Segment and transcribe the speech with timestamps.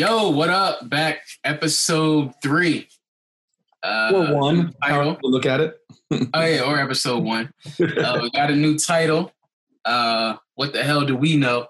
[0.00, 0.88] Yo, what up?
[0.88, 2.88] Back episode three.
[3.82, 4.74] Uh, or one.
[4.82, 5.18] Title.
[5.22, 5.76] Look at it.
[6.32, 7.52] oh yeah, or episode one.
[7.78, 9.30] Uh, we got a new title.
[9.84, 11.66] Uh, what the hell do we know?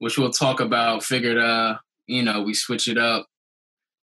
[0.00, 1.02] Which we'll talk about.
[1.02, 3.26] Figured, uh, you know, we switch it up,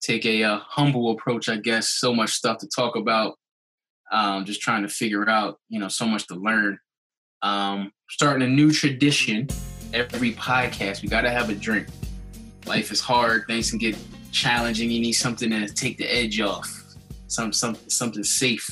[0.01, 1.51] take a uh, humble approach.
[1.51, 3.35] I guess so much stuff to talk about.
[4.11, 6.79] Um, just trying to figure out, you know, so much to learn.
[7.43, 9.49] Um, starting a new tradition.
[9.93, 11.89] Every podcast, we got to have a drink.
[12.67, 13.45] Life is hard.
[13.47, 13.97] Things can get
[14.31, 14.91] challenging.
[14.91, 16.69] You need something to take the edge off.
[17.27, 18.69] Some, some something safe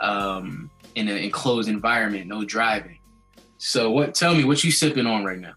[0.00, 2.26] um, in an enclosed environment.
[2.26, 2.98] No driving.
[3.58, 4.14] So, what?
[4.14, 5.54] Tell me what you sipping on right now.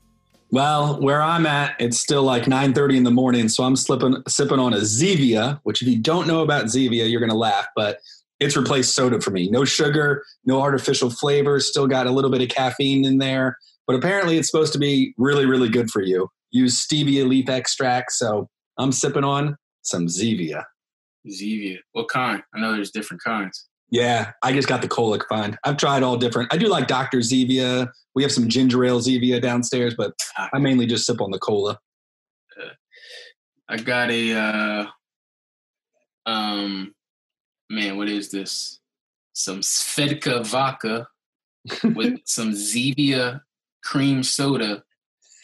[0.50, 4.60] Well, where I'm at, it's still like 9:30 in the morning, so I'm slipping sipping
[4.60, 5.60] on a Zevia.
[5.64, 8.00] Which, if you don't know about Zevia, you're gonna laugh, but
[8.42, 9.50] it's replaced soda for me.
[9.50, 13.58] No sugar, no artificial flavors, still got a little bit of caffeine in there.
[13.86, 16.28] But apparently it's supposed to be really, really good for you.
[16.52, 18.12] Use stevia leaf extract.
[18.12, 20.64] So I'm sipping on some Zevia.
[21.28, 21.78] Zevia.
[21.94, 22.42] What kind?
[22.54, 23.68] I know there's different kinds.
[23.90, 25.58] Yeah, I just got the colic fine.
[25.66, 26.54] I've tried all different.
[26.54, 27.20] I do like Dr.
[27.20, 27.90] Zevia.
[28.16, 30.14] We have some ginger ale Zevia downstairs, but
[30.54, 31.78] I mainly just sip on the cola.
[32.60, 32.70] Uh,
[33.68, 34.86] I got a uh,
[36.26, 36.94] um
[37.70, 38.80] man, what is this?
[39.34, 41.08] Some Svedka vodka
[41.84, 43.42] with some Zevia
[43.84, 44.84] cream soda.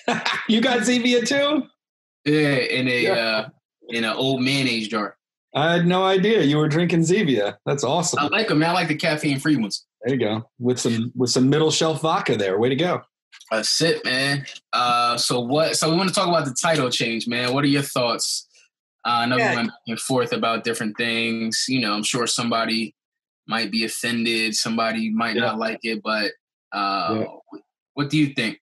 [0.49, 1.63] you got Zevia too?
[2.25, 3.11] Yeah, in a yeah.
[3.11, 3.49] uh,
[3.89, 5.17] in an old mayonnaise jar.
[5.55, 7.57] I had no idea you were drinking Zevia.
[7.65, 8.19] That's awesome.
[8.19, 8.63] I like them.
[8.63, 9.85] I like the caffeine free ones.
[10.03, 10.49] There you go.
[10.59, 12.59] With some with some middle shelf vodka there.
[12.59, 13.01] Way to go.
[13.51, 14.45] That's it, man.
[14.73, 15.77] Uh, so what?
[15.77, 17.53] So we want to talk about the title change, man.
[17.53, 18.47] What are your thoughts?
[19.05, 19.51] Uh, I know yeah.
[19.51, 21.65] we went back and forth about different things.
[21.67, 22.93] You know, I'm sure somebody
[23.47, 25.43] might be offended, somebody might yeah.
[25.43, 26.31] not like it, but
[26.73, 27.59] uh, yeah.
[27.93, 28.59] what do you think?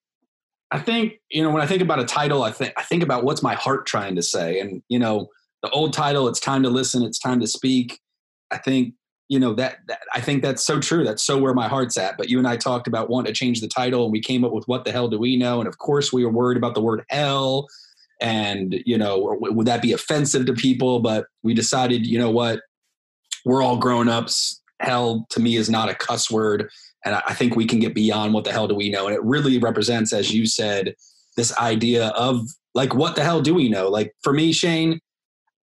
[0.70, 3.24] I think you know when I think about a title, I think I think about
[3.24, 5.28] what's my heart trying to say, and you know
[5.62, 8.00] the old title, "It's time to listen, it's time to speak."
[8.50, 8.94] I think
[9.28, 11.04] you know that, that I think that's so true.
[11.04, 12.16] That's so where my heart's at.
[12.16, 14.52] But you and I talked about wanting to change the title, and we came up
[14.52, 16.82] with "What the hell do we know?" And of course, we were worried about the
[16.82, 17.68] word hell
[18.20, 22.60] and you know would that be offensive to people but we decided you know what
[23.44, 26.70] we're all grown-ups hell to me is not a cuss word
[27.06, 29.06] and i think we can get beyond what the hell do we know.
[29.06, 30.94] And it really represents as you said
[31.36, 33.88] this idea of like what the hell do we know?
[33.88, 35.00] Like for me shane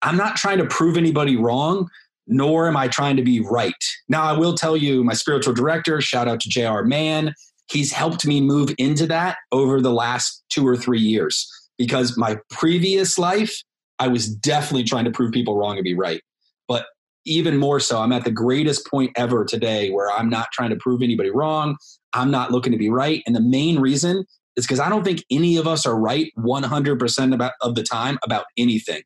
[0.02, 1.90] i'm not trying to prove anybody wrong
[2.26, 3.84] nor am i trying to be right.
[4.10, 7.34] Now i will tell you my spiritual director shout out to jr mann
[7.74, 11.50] he's helped me move into that over the last two or three years.
[11.78, 13.62] Because my previous life,
[14.00, 16.22] I was definitely trying to prove people wrong and be right.
[16.68, 16.86] But
[17.26, 20.76] even more so, I'm at the greatest point ever today where I'm not trying to
[20.76, 21.78] prove anybody wrong.
[22.14, 23.24] I'm not looking to be right.
[23.26, 24.26] And the main reason
[24.56, 28.20] is because I don't think any of us are right 100% about, of the time
[28.24, 29.02] about anything.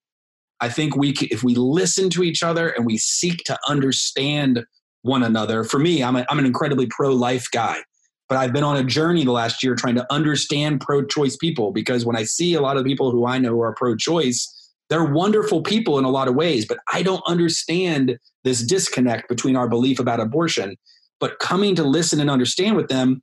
[0.59, 4.65] I think we, if we listen to each other and we seek to understand
[5.03, 7.81] one another, for me, I'm, a, I'm an incredibly pro life guy
[8.29, 11.71] but I've been on a journey the last year trying to understand pro choice people
[11.71, 14.53] because when I see a lot of people who I know are pro choice,
[14.89, 19.55] they're wonderful people in a lot of ways, but I don't understand this disconnect between
[19.55, 20.77] our belief about abortion.
[21.19, 23.21] But coming to listen and understand with them,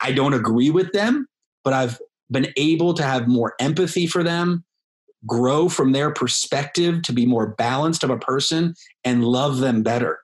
[0.00, 1.26] I don't agree with them,
[1.64, 1.98] but I've
[2.30, 4.64] been able to have more empathy for them,
[5.26, 8.74] grow from their perspective to be more balanced of a person,
[9.04, 10.20] and love them better.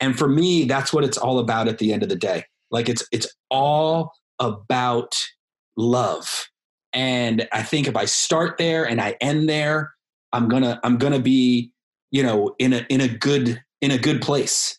[0.00, 2.44] And for me, that's what it's all about at the end of the day.
[2.70, 5.14] Like it's it's all about
[5.76, 6.48] love.
[6.92, 9.92] And I think if I start there and I end there,
[10.32, 11.72] I'm gonna I'm gonna be
[12.10, 14.78] you know in a in a good in a good place.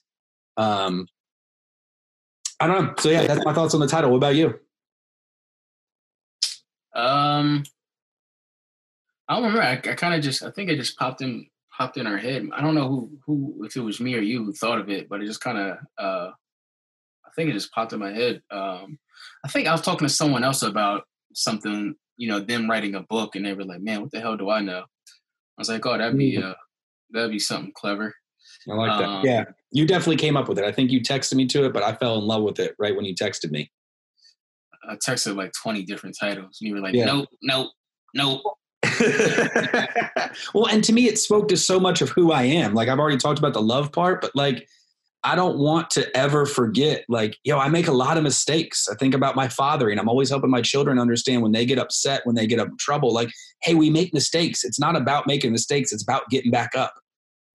[0.58, 1.08] Um,
[2.60, 2.94] I don't know.
[3.00, 4.12] So yeah, that's my thoughts on the title.
[4.12, 4.60] What about you?
[6.96, 7.64] Um,
[9.28, 9.64] I don't remember.
[9.64, 12.48] I, I kind of just I think it just popped in popped in our head.
[12.54, 15.10] I don't know who who if it was me or you who thought of it,
[15.10, 16.32] but it just kind of uh
[17.26, 18.42] I think it just popped in my head.
[18.52, 19.00] Um,
[19.44, 23.02] I think I was talking to someone else about something, you know, them writing a
[23.02, 24.84] book, and they were like, "Man, what the hell do I know?"
[25.58, 26.44] I was like, "Oh, that'd be mm.
[26.44, 26.56] uh,
[27.12, 28.14] that'd be something clever."
[28.70, 29.10] I like that.
[29.10, 30.66] Um, yeah, you definitely came up with it.
[30.66, 32.96] I think you texted me to it, but I fell in love with it right
[32.96, 33.72] when you texted me.
[34.90, 37.06] I texted like twenty different titles, and you were like, yeah.
[37.06, 37.72] "Nope, nope,
[38.14, 38.42] nope."
[40.54, 42.74] well, and to me, it spoke to so much of who I am.
[42.74, 44.68] Like I've already talked about the love part, but like
[45.26, 48.90] I don't want to ever forget, like, yo, I make a lot of mistakes.
[48.90, 51.80] I think about my father, and I'm always helping my children understand when they get
[51.80, 53.32] upset, when they get up in trouble, like,
[53.62, 54.66] hey, we make mistakes.
[54.66, 56.94] It's not about making mistakes, it's about getting back up.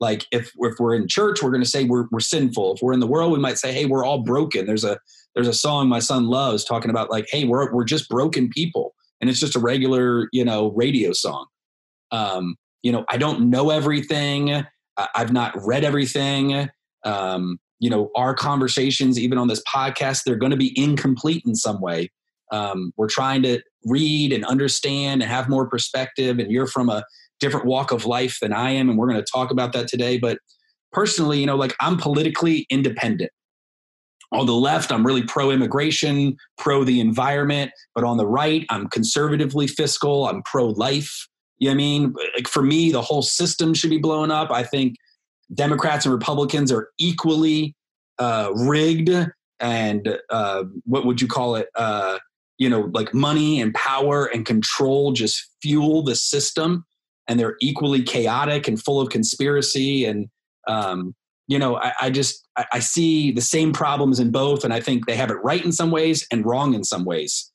[0.00, 2.75] Like, if, if we're in church, we're going to say we're, we're sinful.
[2.75, 4.64] If we're in the world, we might say, hey, we're all broken.
[4.64, 4.99] There's a
[5.35, 8.94] there's a song my son loves talking about, like, hey, we're, we're just broken people.
[9.21, 11.47] And it's just a regular, you know, radio song.
[12.12, 14.64] Um, you know, I don't know everything.
[14.97, 16.71] I've not read everything.
[17.05, 21.55] Um, you know, our conversations, even on this podcast, they're going to be incomplete in
[21.55, 22.11] some way.
[22.50, 26.39] Um, we're trying to read and understand and have more perspective.
[26.39, 27.05] And you're from a
[27.41, 30.19] different walk of life than I am, and we're going to talk about that today.
[30.19, 30.39] But
[30.93, 33.31] personally, you know, like I'm politically independent.
[34.33, 37.71] On the left, I'm really pro immigration, pro the environment.
[37.95, 41.29] But on the right, I'm conservatively fiscal, I'm pro life.
[41.59, 42.15] You know I mean?
[42.35, 44.50] Like for me, the whole system should be blown up.
[44.50, 44.97] I think
[45.55, 47.75] Democrats and Republicans are equally
[48.19, 49.11] uh, rigged
[49.61, 51.69] and uh, what would you call it?
[51.75, 52.19] Uh,
[52.59, 56.85] you know, like money and power and control just fuel the system,
[57.29, 60.05] and they're equally chaotic and full of conspiracy.
[60.05, 60.29] And
[60.67, 61.15] um,
[61.47, 64.81] you know, I, I just I, I see the same problems in both, and I
[64.81, 67.50] think they have it right in some ways and wrong in some ways.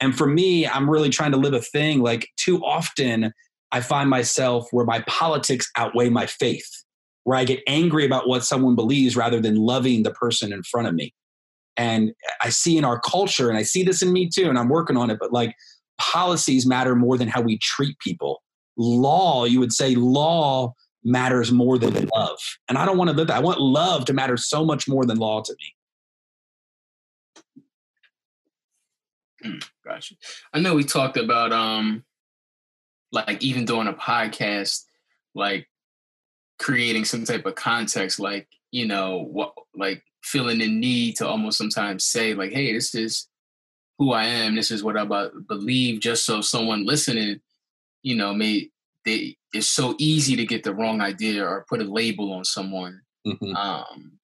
[0.00, 2.02] And for me, I'm really trying to live a thing.
[2.02, 3.32] Like too often,
[3.72, 6.84] I find myself where my politics outweigh my faith
[7.28, 10.88] where I get angry about what someone believes rather than loving the person in front
[10.88, 11.12] of me.
[11.76, 14.70] And I see in our culture, and I see this in me too, and I'm
[14.70, 15.54] working on it, but like
[15.98, 18.42] policies matter more than how we treat people.
[18.78, 20.72] Law, you would say law
[21.04, 22.38] matters more than love.
[22.66, 23.36] And I don't want to live that.
[23.36, 25.54] I want love to matter so much more than law to
[29.44, 29.60] me.
[29.84, 30.14] Gotcha.
[30.54, 32.06] I know we talked about um
[33.12, 34.84] like even doing a podcast,
[35.34, 35.68] like
[36.58, 41.58] creating some type of context, like you know what, like feeling the need to almost
[41.58, 43.28] sometimes say like, "Hey, this is
[43.98, 44.54] who I am.
[44.54, 45.04] This is what I
[45.48, 47.40] believe." Just so someone listening,
[48.02, 48.70] you know, may
[49.04, 53.00] they it's so easy to get the wrong idea or put a label on someone.
[53.26, 53.56] Mm-hmm.
[53.56, 54.18] Um,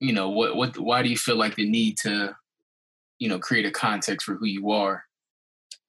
[0.00, 2.36] you know, what what why do you feel like the need to,
[3.18, 5.04] you know, create a context for who you are?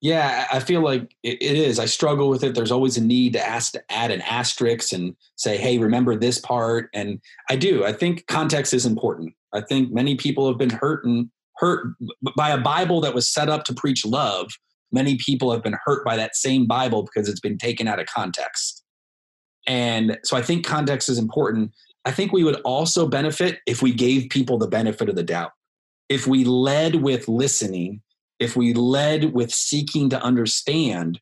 [0.05, 1.79] Yeah, I feel like it is.
[1.79, 2.53] I struggle with it.
[2.53, 6.37] There's always a need to ask to add an asterisk and say, "Hey, remember this
[6.37, 7.19] part." And
[7.49, 7.83] I do.
[7.83, 9.33] I think context is important.
[9.51, 11.95] I think many people have been hurt and hurt
[12.37, 14.51] by a Bible that was set up to preach love.
[14.91, 18.05] Many people have been hurt by that same Bible because it's been taken out of
[18.05, 18.83] context.
[19.65, 21.71] And so I think context is important.
[22.05, 25.53] I think we would also benefit if we gave people the benefit of the doubt.
[26.09, 28.03] If we led with listening
[28.39, 31.19] if we led with seeking to understand,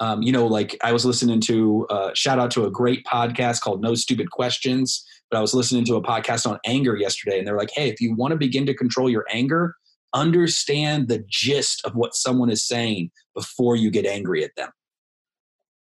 [0.00, 3.60] um, you know, like I was listening to, uh, shout out to a great podcast
[3.60, 7.46] called No Stupid Questions, but I was listening to a podcast on anger yesterday, and
[7.46, 9.74] they're like, hey, if you want to begin to control your anger,
[10.14, 14.70] understand the gist of what someone is saying before you get angry at them.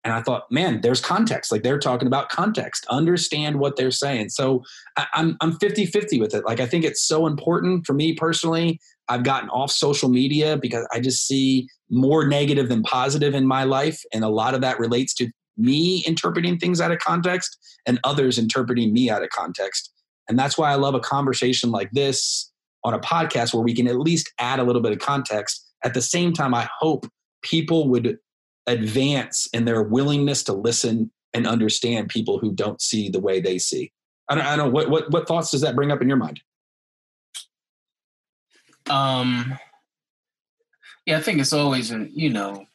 [0.06, 1.52] And I thought, man, there's context.
[1.52, 2.86] Like they're talking about context.
[2.90, 4.30] Understand what they're saying.
[4.30, 4.64] So
[4.96, 6.46] I, I'm I'm 50 50 with it.
[6.46, 8.80] Like I think it's so important for me personally.
[9.10, 13.64] I've gotten off social media because I just see more negative than positive in my
[13.64, 14.00] life.
[14.14, 17.58] And a lot of that relates to me interpreting things out of context
[17.88, 19.92] and others interpreting me out of context.
[20.30, 22.52] And that's why I love a conversation like this
[22.84, 25.66] on a podcast where we can at least add a little bit of context.
[25.84, 27.08] At the same time, I hope
[27.42, 28.18] people would
[28.68, 33.58] advance in their willingness to listen and understand people who don't see the way they
[33.58, 33.92] see.
[34.30, 36.18] I don't, I don't know what, what, what thoughts does that bring up in your
[36.18, 36.42] mind?
[38.90, 39.58] Um,
[41.06, 42.66] yeah, I think it's always, you know,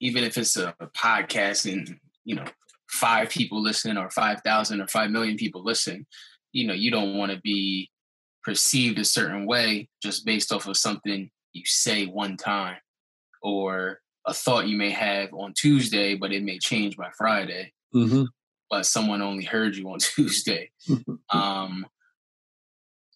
[0.00, 2.44] even if it's a, a podcast and, you know,
[2.88, 6.06] five people listen or 5,000 or 5 million people listen,
[6.52, 7.90] you know, you don't want to be
[8.42, 12.78] perceived a certain way just based off of something you say one time
[13.42, 17.72] or a thought you may have on Tuesday, but it may change by Friday.
[17.94, 18.24] Mm-hmm.
[18.70, 20.70] But someone only heard you on Tuesday.
[21.30, 21.86] um,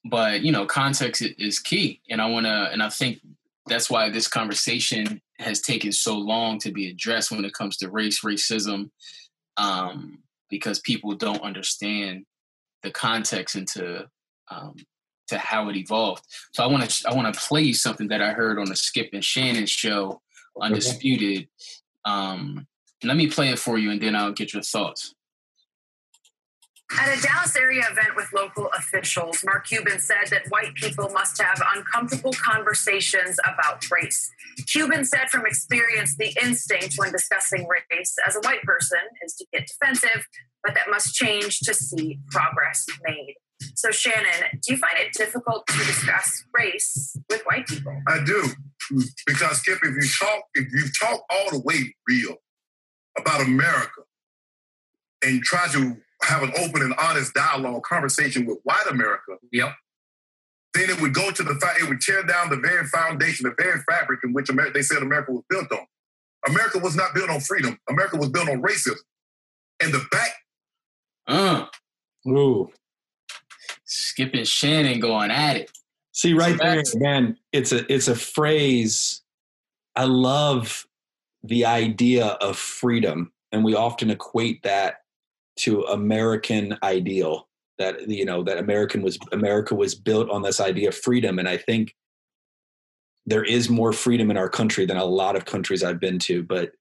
[0.04, 3.20] but you know, context is key, and I want to, and I think
[3.66, 7.90] that's why this conversation has taken so long to be addressed when it comes to
[7.90, 8.90] race, racism,
[9.56, 10.18] um,
[10.50, 12.24] because people don't understand
[12.82, 14.06] the context into
[14.50, 14.76] um,
[15.28, 16.24] to how it evolved.
[16.52, 18.76] So I want to I want to play you something that I heard on the
[18.76, 20.20] Skip and Shannon show,
[20.60, 21.48] Undisputed.
[22.04, 22.66] Um,
[23.02, 25.14] let me play it for you, and then I'll get your thoughts.
[26.96, 31.40] At a Dallas area event with local officials, Mark Cuban said that white people must
[31.42, 34.30] have uncomfortable conversations about race.
[34.70, 39.46] Cuban said from experience, the instinct when discussing race as a white person is to
[39.52, 40.28] get defensive,
[40.62, 43.34] but that must change to see progress made.
[43.74, 48.00] So, Shannon, do you find it difficult to discuss race with white people?
[48.08, 48.44] I do,
[49.26, 52.36] because Skip, if you talk, if you talk all the way real
[53.18, 54.02] about America
[55.22, 59.36] and try to have an open and honest dialogue, conversation with white America.
[59.52, 59.74] Yep.
[60.74, 63.54] Then it would go to the fact, it would tear down the very foundation, the
[63.62, 65.86] very fabric in which America, they said America was built on.
[66.48, 67.78] America was not built on freedom.
[67.88, 68.96] America was built on racism.
[69.82, 70.30] And the back.
[71.26, 71.66] Uh,
[72.28, 72.70] Ooh.
[73.94, 75.70] Skip and Shannon going at it.
[76.12, 77.38] See right So there, man.
[77.52, 79.22] It's a it's a phrase.
[79.94, 80.86] I love
[81.44, 84.96] the idea of freedom, and we often equate that
[85.60, 87.48] to American ideal.
[87.78, 91.48] That you know that American was America was built on this idea of freedom, and
[91.48, 91.94] I think
[93.26, 96.42] there is more freedom in our country than a lot of countries I've been to.
[96.42, 96.72] But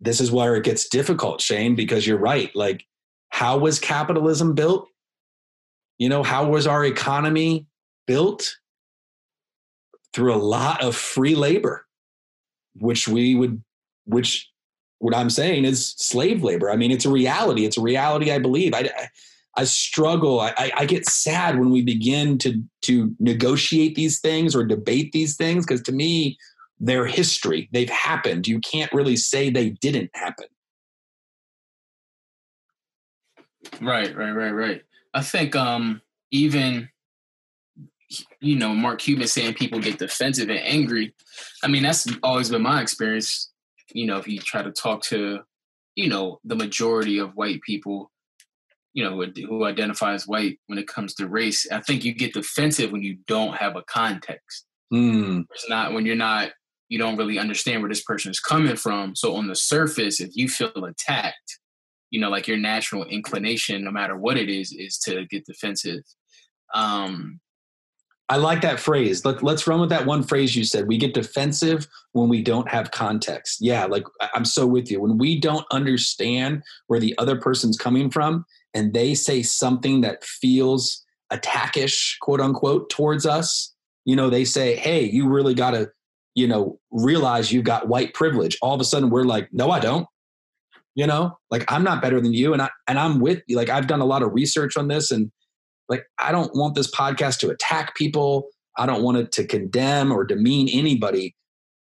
[0.00, 2.54] this is where it gets difficult, Shane, because you're right.
[2.54, 2.86] Like,
[3.30, 4.88] how was capitalism built?
[5.98, 7.66] You know, how was our economy
[8.06, 8.56] built
[10.12, 11.86] through a lot of free labor,
[12.76, 13.62] which we would,
[14.06, 14.50] which
[14.98, 16.70] what I'm saying is slave labor.
[16.70, 17.64] I mean, it's a reality.
[17.64, 18.74] It's a reality I believe.
[18.74, 18.90] I,
[19.56, 20.40] I, struggle.
[20.40, 25.12] I, I- I get sad when we begin to to negotiate these things or debate
[25.12, 26.38] these things because to me,
[26.80, 27.68] they're history.
[27.72, 28.46] They've happened.
[28.46, 30.46] You can't really say they didn't happen.
[33.80, 34.82] Right, right, right, right.
[35.14, 36.88] I think um even
[38.40, 41.14] you know, Mark Cuban saying people get defensive and angry.
[41.62, 43.50] I mean, that's always been my experience.
[43.92, 45.40] You know, if you try to talk to,
[45.94, 48.10] you know, the majority of white people,
[48.94, 52.14] you know, who, who identify as white when it comes to race, I think you
[52.14, 54.64] get defensive when you don't have a context.
[54.90, 55.42] Hmm.
[55.52, 56.50] It's not when you're not,
[56.88, 59.14] you don't really understand where this person is coming from.
[59.14, 61.58] So on the surface, if you feel attacked,
[62.10, 66.02] you know, like your natural inclination, no matter what it is, is to get defensive.
[66.74, 67.40] Um,
[68.30, 69.24] I like that phrase.
[69.24, 70.86] Let, let's run with that one phrase you said.
[70.86, 73.58] We get defensive when we don't have context.
[73.60, 75.00] Yeah, like I'm so with you.
[75.00, 80.24] When we don't understand where the other person's coming from and they say something that
[80.24, 83.74] feels attackish, quote unquote, towards us,
[84.04, 85.90] you know, they say, hey, you really got to,
[86.34, 88.58] you know, realize you've got white privilege.
[88.60, 90.06] All of a sudden we're like, no, I don't.
[90.98, 92.52] You know, like I'm not better than you.
[92.52, 93.56] And I and I'm with you.
[93.56, 95.30] Like I've done a lot of research on this and
[95.88, 100.12] like i don't want this podcast to attack people i don't want it to condemn
[100.12, 101.34] or demean anybody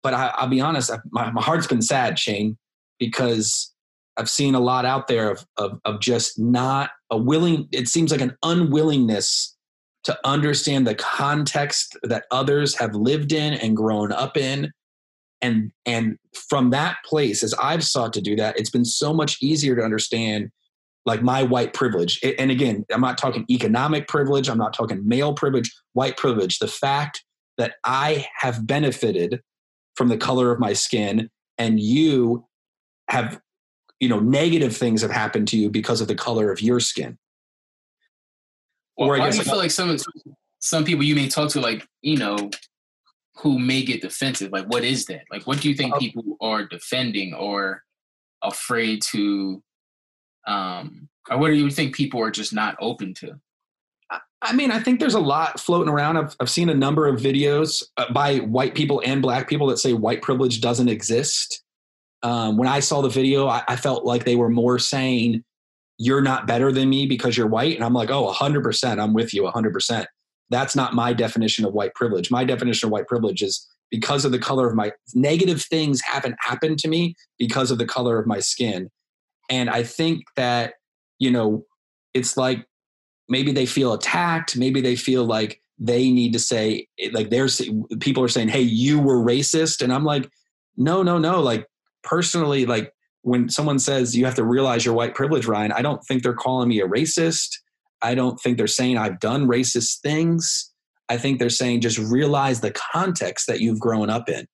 [0.02, 2.56] but I, i'll be honest I, my, my heart's been sad shane
[2.98, 3.72] because
[4.16, 8.10] i've seen a lot out there of, of, of just not a willing it seems
[8.10, 9.54] like an unwillingness
[10.04, 14.70] to understand the context that others have lived in and grown up in
[15.46, 19.38] and and from that place as i've sought to do that it's been so much
[19.40, 20.50] easier to understand
[21.06, 22.20] like my white privilege.
[22.38, 26.58] And again, I'm not talking economic privilege, I'm not talking male privilege, white privilege.
[26.58, 27.24] The fact
[27.56, 29.40] that I have benefited
[29.94, 32.46] from the color of my skin and you
[33.08, 33.40] have,
[34.00, 37.16] you know, negative things have happened to you because of the color of your skin.
[38.98, 39.96] Well, Or I guess do you feel like some
[40.58, 42.36] some people you may talk to, like you know,
[43.38, 44.52] who may get defensive?
[44.52, 45.24] Like, what is that?
[45.30, 45.98] Like, what do you think Oh.
[45.98, 47.84] people are defending or
[48.42, 49.62] afraid to?
[50.46, 53.40] Um, or what do you think people are just not open to?
[54.42, 56.18] I mean, I think there's a lot floating around.
[56.18, 59.78] I've, I've seen a number of videos uh, by white people and black people that
[59.78, 61.64] say white privilege doesn't exist.
[62.22, 65.42] Um, when I saw the video, I, I felt like they were more saying,
[65.98, 67.74] you're not better than me because you're white.
[67.74, 69.00] And I'm like, oh, 100%.
[69.02, 70.06] I'm with you 100%.
[70.50, 72.30] That's not my definition of white privilege.
[72.30, 76.36] My definition of white privilege is because of the color of my negative things haven't
[76.40, 78.90] happened to me because of the color of my skin.
[79.48, 80.74] And I think that,
[81.18, 81.64] you know,
[82.14, 82.66] it's like
[83.28, 87.60] maybe they feel attacked maybe they feel like they need to say eh, like there's
[88.00, 90.28] people are saying hey you were racist and i'm like
[90.76, 91.66] no no no like
[92.02, 96.02] personally like when someone says you have to realize your white privilege ryan i don't
[96.04, 97.58] think they're calling me a racist
[98.02, 100.72] i don't think they're saying i've done racist things
[101.08, 104.46] i think they're saying just realize the context that you've grown up in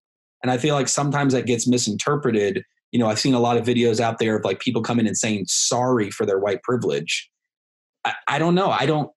[0.42, 3.64] and i feel like sometimes that gets misinterpreted you know i've seen a lot of
[3.64, 7.30] videos out there of like people coming and saying sorry for their white privilege
[8.04, 8.70] I, I don't know.
[8.70, 9.10] I don't.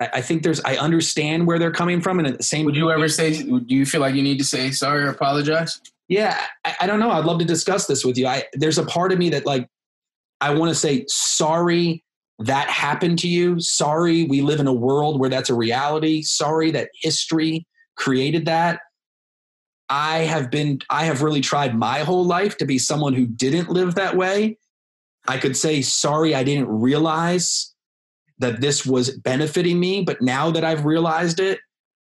[0.00, 0.60] I, I think there's.
[0.62, 2.64] I understand where they're coming from, and at the same.
[2.66, 3.42] Would you ever say?
[3.42, 5.80] Do you feel like you need to say sorry or apologize?
[6.08, 7.10] Yeah, I, I don't know.
[7.10, 8.26] I'd love to discuss this with you.
[8.26, 9.68] I there's a part of me that like
[10.40, 12.04] I want to say sorry
[12.46, 13.60] that happened to you.
[13.60, 16.22] Sorry, we live in a world where that's a reality.
[16.22, 18.80] Sorry that history created that.
[19.88, 20.80] I have been.
[20.88, 24.56] I have really tried my whole life to be someone who didn't live that way.
[25.28, 26.34] I could say sorry.
[26.34, 27.74] I didn't realize
[28.38, 31.60] that this was benefiting me, but now that I've realized it,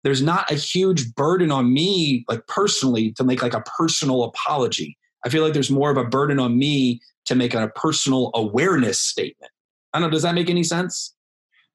[0.04, 4.96] there's not a huge burden on me, like personally, to make like a personal apology.
[5.24, 9.00] I feel like there's more of a burden on me to make a personal awareness
[9.00, 9.50] statement.
[9.92, 10.10] I don't know.
[10.10, 11.14] Does that make any sense?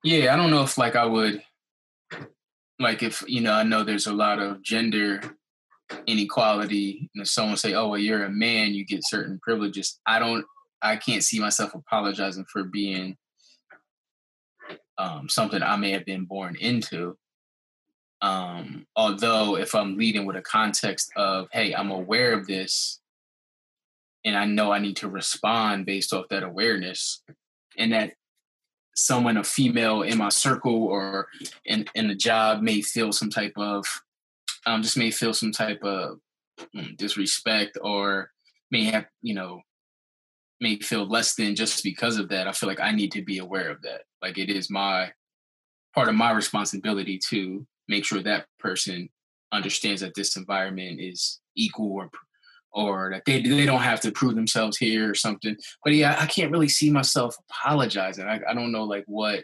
[0.04, 1.42] Yeah, I don't know if like I would,
[2.80, 5.22] like if you know, I know there's a lot of gender
[6.06, 7.00] inequality.
[7.00, 10.46] and know, someone say, "Oh, well, you're a man, you get certain privileges." I don't.
[10.82, 13.18] I can't see myself apologizing for being
[14.98, 17.18] um, something I may have been born into.
[18.22, 23.00] Um, although, if I'm leading with a context of, "Hey, I'm aware of this,"
[24.26, 27.22] and I know I need to respond based off that awareness,
[27.78, 28.14] and that
[28.96, 31.28] someone, a female in my circle or
[31.66, 33.86] in in the job, may feel some type of
[34.66, 36.20] um, just may feel some type of
[36.78, 38.32] um, disrespect or
[38.70, 39.62] may have, you know,
[40.60, 42.48] may feel less than just because of that.
[42.48, 44.02] I feel like I need to be aware of that.
[44.22, 45.12] Like it is my
[45.94, 49.10] part of my responsibility to make sure that person
[49.52, 52.10] understands that this environment is equal or
[52.74, 55.56] or that they they don't have to prove themselves here or something.
[55.84, 58.26] But yeah, I can't really see myself apologizing.
[58.26, 59.44] I, I don't know like what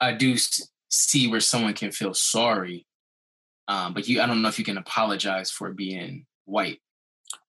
[0.00, 0.36] I do
[0.90, 2.86] see where someone can feel sorry
[3.68, 6.80] um, but you, I don't know if you can apologize for being white.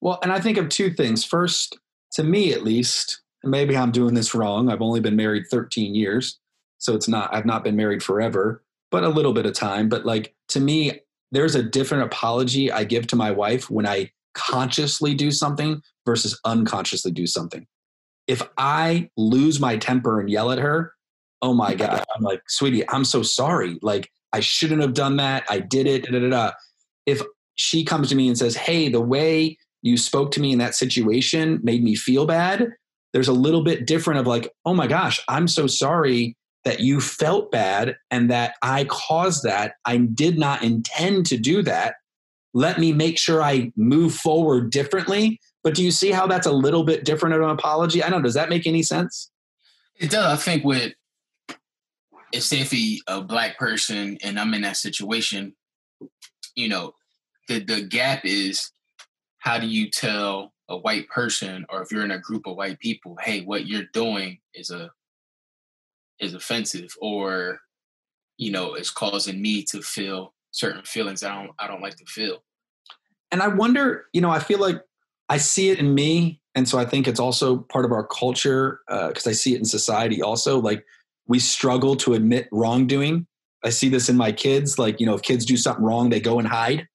[0.01, 1.23] Well, and I think of two things.
[1.23, 1.77] First,
[2.13, 4.69] to me at least, maybe I'm doing this wrong.
[4.69, 6.39] I've only been married 13 years,
[6.79, 7.33] so it's not.
[7.33, 9.89] I've not been married forever, but a little bit of time.
[9.89, 14.11] But like to me, there's a different apology I give to my wife when I
[14.33, 17.65] consciously do something versus unconsciously do something.
[18.27, 20.93] If I lose my temper and yell at her,
[21.41, 23.79] oh my god, I'm like, sweetie, I'm so sorry.
[23.81, 25.43] Like I shouldn't have done that.
[25.49, 26.05] I did it.
[26.05, 26.51] Da, da, da.
[27.05, 27.21] If
[27.55, 30.75] she comes to me and says, Hey, the way you spoke to me in that
[30.75, 32.71] situation made me feel bad,
[33.13, 36.37] there's a little bit different of like, Oh my gosh, I'm so sorry
[36.67, 39.75] that you felt bad and that I caused that.
[39.85, 41.95] I did not intend to do that.
[42.53, 45.39] Let me make sure I move forward differently.
[45.63, 48.03] But do you see how that's a little bit different of an apology?
[48.03, 48.25] I don't know.
[48.25, 49.31] Does that make any sense?
[49.95, 50.25] It does.
[50.25, 50.91] I think with
[52.33, 52.73] if say if
[53.07, 55.55] a black person and I'm in that situation,
[56.53, 56.95] you know,
[57.47, 58.71] the the gap is
[59.37, 62.79] how do you tell a white person or if you're in a group of white
[62.79, 64.91] people, hey, what you're doing is a
[66.19, 67.59] is offensive or
[68.37, 72.05] you know, is causing me to feel certain feelings I don't I don't like to
[72.05, 72.43] feel.
[73.31, 74.81] And I wonder, you know, I feel like
[75.29, 78.79] I see it in me, and so I think it's also part of our culture
[78.87, 80.59] because uh, I see it in society also.
[80.59, 80.85] Like
[81.27, 83.27] we struggle to admit wrongdoing.
[83.63, 84.79] I see this in my kids.
[84.79, 86.87] Like, you know, if kids do something wrong, they go and hide,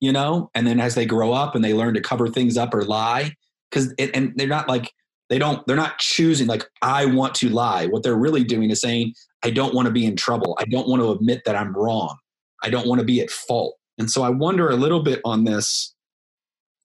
[0.00, 2.74] you know, and then as they grow up and they learn to cover things up
[2.74, 3.34] or lie,
[3.70, 4.92] because, and they're not like,
[5.28, 7.86] they don't, they're not choosing, like, I want to lie.
[7.86, 10.56] What they're really doing is saying, I don't want to be in trouble.
[10.58, 12.16] I don't want to admit that I'm wrong.
[12.62, 13.76] I don't want to be at fault.
[13.98, 15.94] And so I wonder a little bit on this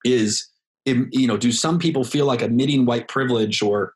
[0.04, 0.48] is,
[0.86, 3.94] you know, do some people feel like admitting white privilege or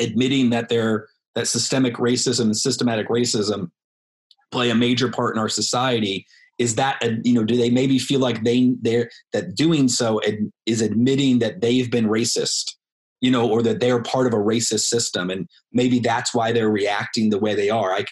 [0.00, 3.70] admitting that they're that systemic racism and systematic racism
[4.50, 6.26] play a major part in our society
[6.58, 10.20] is that uh, you know do they maybe feel like they they're that doing so
[10.66, 12.74] is admitting that they've been racist
[13.22, 16.70] you know or that they're part of a racist system and maybe that's why they're
[16.70, 18.08] reacting the way they are like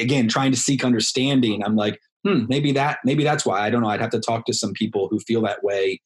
[0.00, 3.82] again trying to seek understanding i'm like hmm maybe that maybe that's why i don't
[3.82, 6.00] know i'd have to talk to some people who feel that way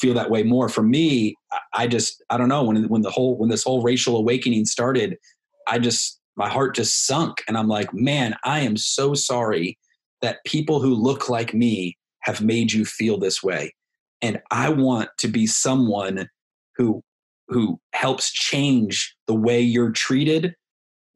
[0.00, 1.34] feel that way more for me
[1.74, 5.18] i just i don't know when when the whole when this whole racial awakening started
[5.66, 7.42] I just, my heart just sunk.
[7.48, 9.78] And I'm like, man, I am so sorry
[10.22, 13.74] that people who look like me have made you feel this way.
[14.22, 16.28] And I want to be someone
[16.76, 17.02] who
[17.48, 20.54] who helps change the way you're treated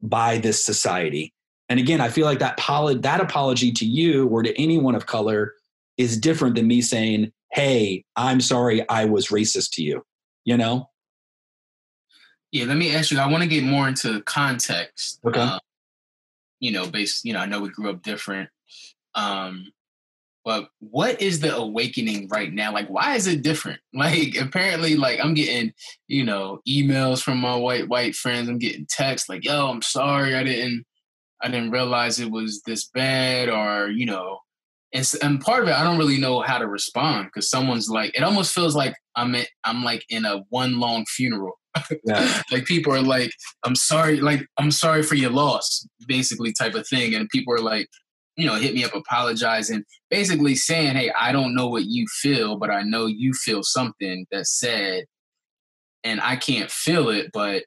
[0.01, 1.33] by this society.
[1.67, 5.05] And again, I feel like that poly, that apology to you or to anyone of
[5.05, 5.53] color
[5.97, 10.03] is different than me saying, "Hey, I'm sorry I was racist to you."
[10.45, 10.89] You know?
[12.51, 13.19] Yeah, let me ask you.
[13.19, 15.19] I want to get more into context.
[15.23, 15.39] Okay.
[15.39, 15.59] Um,
[16.59, 17.25] you know, based.
[17.25, 18.49] You know, I know we grew up different.
[19.13, 19.71] Um,
[20.49, 22.73] but what is the awakening right now?
[22.73, 23.79] Like, why is it different?
[23.93, 25.73] Like, apparently, like I'm getting,
[26.07, 28.49] you know, emails from my white white friends.
[28.49, 30.85] I'm getting texts like, "Yo, I'm sorry, I didn't,
[31.39, 34.39] I didn't realize it was this bad," or you know,
[34.91, 38.17] and, and part of it, I don't really know how to respond because someone's like,
[38.17, 41.59] it almost feels like I'm in, I'm like in a one long funeral
[42.05, 42.41] yeah.
[42.51, 43.31] like people are like,
[43.63, 47.13] I'm sorry, like I'm sorry for your loss, basically type of thing.
[47.13, 47.87] And people are like,
[48.39, 52.57] you know, hit me up apologizing, basically saying, Hey, I don't know what you feel,
[52.57, 55.05] but I know you feel something that's sad.
[56.05, 57.65] And I can't feel it, but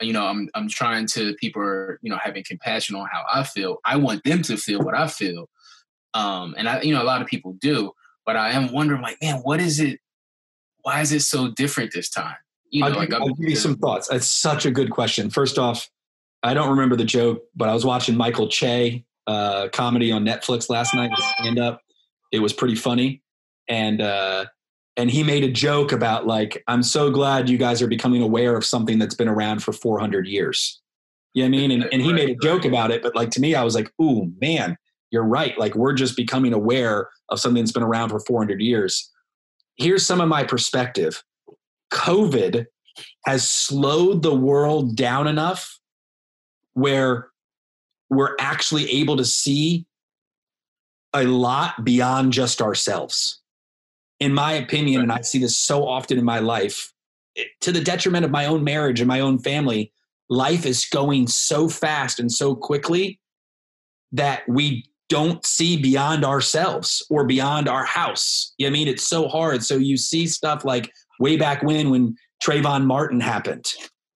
[0.00, 3.42] you know, I'm I'm trying to people are, you know, having compassion on how I
[3.42, 3.78] feel.
[3.84, 5.48] I want them to feel what I feel.
[6.14, 7.92] Um, and I, you know, a lot of people do,
[8.24, 9.98] but I am wondering like, man, what is it?
[10.82, 12.36] Why is it so different this time?
[12.70, 14.08] You know, I'll, like I'll give you some thoughts.
[14.12, 15.30] It's such a good question.
[15.30, 15.90] First off,
[16.42, 20.68] I don't remember the joke, but I was watching Michael Che uh, comedy on Netflix
[20.68, 21.82] last night, stand up,
[22.32, 23.22] It was pretty funny,
[23.68, 24.46] and uh,
[24.96, 28.56] and he made a joke about like, "I'm so glad you guys are becoming aware
[28.56, 30.80] of something that's been around for 400 years."
[31.34, 31.70] You know what I mean?
[31.70, 33.92] And, and he made a joke about it, but like to me, I was like,
[34.00, 34.76] "Ooh, man,
[35.10, 35.58] you're right.
[35.58, 39.10] Like we're just becoming aware of something that's been around for 400 years."
[39.76, 41.22] Here's some of my perspective.
[41.92, 42.66] COVID
[43.26, 45.78] has slowed the world down enough
[46.72, 47.28] where
[48.10, 49.86] we're actually able to see
[51.12, 53.40] a lot beyond just ourselves.
[54.20, 56.92] In my opinion, and I see this so often in my life,
[57.60, 59.92] to the detriment of my own marriage and my own family,
[60.28, 63.20] life is going so fast and so quickly
[64.12, 68.54] that we don't see beyond ourselves or beyond our house.
[68.58, 68.88] You know I mean?
[68.88, 69.64] It's so hard.
[69.64, 73.66] So you see stuff like way back when when Trayvon Martin happened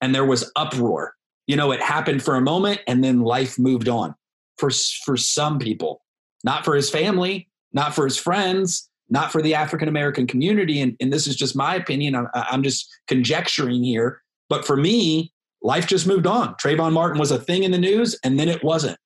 [0.00, 1.14] and there was uproar.
[1.46, 4.14] You know, it happened for a moment and then life moved on
[4.59, 4.70] for
[5.05, 6.03] for some people,
[6.44, 10.81] not for his family, not for his friends, not for the African American community.
[10.81, 12.14] And, and this is just my opinion.
[12.14, 14.22] I'm, I'm just conjecturing here.
[14.48, 16.55] But for me, life just moved on.
[16.55, 18.98] Trayvon Martin was a thing in the news and then it wasn't.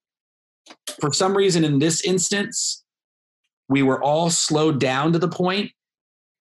[1.01, 2.85] For some reason, in this instance,
[3.69, 5.73] we were all slowed down to the point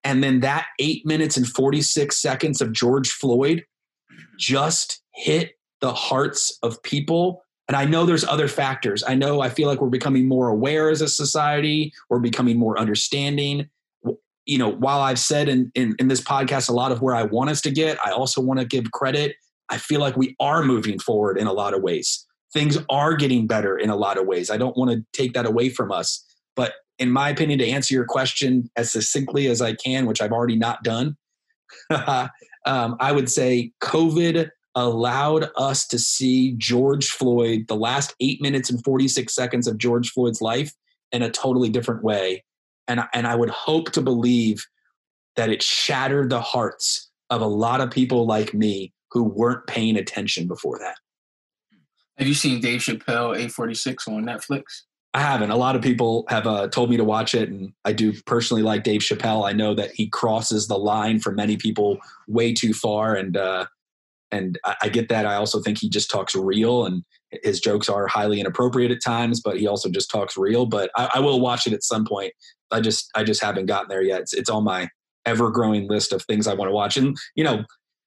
[0.03, 3.63] and then that eight minutes and 46 seconds of George Floyd
[4.38, 5.53] just hit
[5.84, 7.43] the hearts of people.
[7.67, 9.04] And I know there's other factors.
[9.06, 12.80] I know I feel like we're becoming more aware as a society, we're becoming more
[12.80, 13.69] understanding.
[14.46, 17.24] You know, while I've said in, in, in this podcast a lot of where I
[17.24, 19.36] want us to get, I also want to give credit.
[19.69, 22.26] I feel like we are moving forward in a lot of ways.
[22.54, 24.50] Things are getting better in a lot of ways.
[24.50, 26.26] I don't want to take that away from us.
[26.56, 30.32] But in my opinion, to answer your question as succinctly as I can, which I've
[30.32, 31.17] already not done,
[31.89, 38.69] um, I would say COVID allowed us to see George Floyd, the last eight minutes
[38.69, 40.73] and 46 seconds of George Floyd's life,
[41.12, 42.43] in a totally different way.
[42.88, 44.65] And, and I would hope to believe
[45.36, 49.95] that it shattered the hearts of a lot of people like me who weren't paying
[49.95, 50.95] attention before that.
[52.17, 54.63] Have you seen Dave Chappelle 846 on Netflix?
[55.15, 55.51] I haven't.
[55.51, 58.63] A lot of people have uh, told me to watch it, and I do personally
[58.63, 59.47] like Dave Chappelle.
[59.47, 63.67] I know that he crosses the line for many people way too far, and uh,
[64.34, 65.26] and I, I, get that.
[65.26, 67.04] I also think he just talks real, and
[67.43, 70.65] his jokes are highly inappropriate at times, but he also just talks real.
[70.65, 72.34] But I, I will watch it at some point.
[72.72, 74.22] I just I just haven't gotten there yet.
[74.22, 74.89] It's, it's on my
[75.26, 77.63] ever growing list of things I want to watch, and you know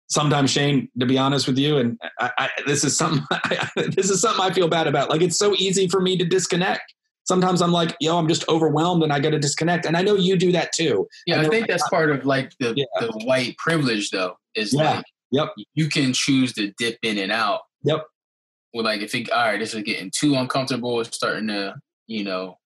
[0.09, 3.25] sometimes Shane, to be honest with you, and I, I, this is something
[3.77, 5.11] this is something I feel bad about.
[5.11, 6.93] Like it's so easy for me to disconnect.
[7.25, 9.85] Sometimes I'm like, yo, I'm just overwhelmed and I got to disconnect.
[9.85, 11.09] And I know you do that too.
[11.27, 11.91] Yeah, I, think that's ah.
[11.91, 12.85] part of like the, yeah.
[13.01, 14.99] the white privilege though, is yeah.
[14.99, 15.05] like
[15.37, 15.53] yep.
[15.75, 17.61] you can choose to dip in and out.
[17.85, 18.05] Yep.
[18.75, 21.75] Well, like if it all right, this is getting too uncomfortable, it's starting to,
[22.07, 22.57] you know,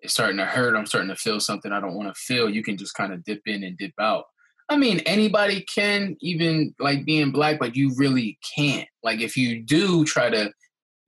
[0.00, 0.76] it's starting to hurt.
[0.76, 2.48] I'm starting to feel something I don't want to feel.
[2.48, 4.24] You can just kind of dip in and dip out.
[4.68, 8.86] I mean, anybody can, even like being black, but you really can't.
[9.02, 10.52] Like, if you do try to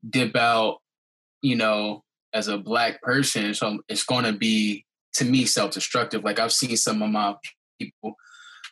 [0.09, 0.79] dip out,
[1.42, 6.24] you know, as a black person, so it's going to be to me self-destructive.
[6.24, 7.35] Like I've seen some of my
[7.81, 8.14] people,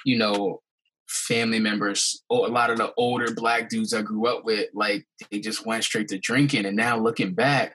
[0.05, 0.61] you know,
[1.09, 5.41] family members, a lot of the older black dudes I grew up with, like they
[5.41, 6.67] just went straight to drinking.
[6.67, 7.75] And now looking back,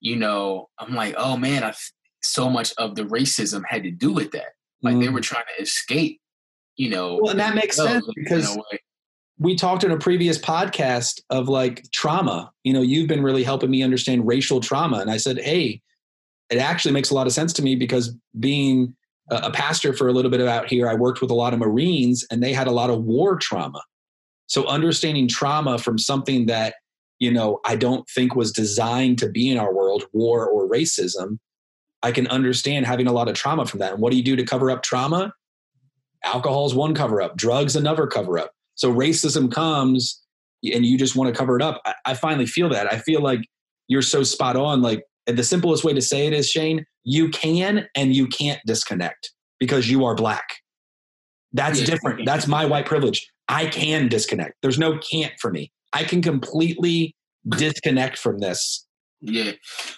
[0.00, 1.74] you know, I'm like, oh man, I
[2.22, 4.54] so much of the racism had to do with that.
[4.82, 5.00] Like mm.
[5.00, 6.20] they were trying to escape
[6.76, 7.18] you know.
[7.20, 8.58] Well, and that makes sense because
[9.38, 12.52] we talked in a previous podcast of like trauma.
[12.64, 14.98] You know, you've been really helping me understand racial trauma.
[14.98, 15.82] And I said, hey,
[16.50, 18.94] it actually makes a lot of sense to me because being
[19.30, 22.24] a pastor for a little bit out here, I worked with a lot of Marines
[22.30, 23.82] and they had a lot of war trauma.
[24.46, 26.74] So understanding trauma from something that,
[27.18, 31.38] you know, I don't think was designed to be in our world, war or racism,
[32.02, 33.94] I can understand having a lot of trauma from that.
[33.94, 35.32] And what do you do to cover up trauma?
[36.26, 38.50] alcohol is one cover up, drugs another cover up.
[38.74, 40.22] So racism comes
[40.62, 41.80] and you just want to cover it up.
[41.86, 42.92] I, I finally feel that.
[42.92, 43.40] I feel like
[43.88, 44.82] you're so spot on.
[44.82, 49.32] Like the simplest way to say it is, Shane, you can and you can't disconnect
[49.58, 50.56] because you are black.
[51.52, 51.86] That's yeah.
[51.86, 52.26] different.
[52.26, 53.26] That's my white privilege.
[53.48, 54.56] I can disconnect.
[54.60, 55.72] There's no can't for me.
[55.94, 57.14] I can completely
[57.48, 58.86] disconnect from this.
[59.22, 59.52] Yeah.